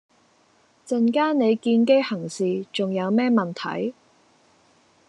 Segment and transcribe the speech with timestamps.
[0.87, 3.93] 陣間你見機行事，重有咩問題？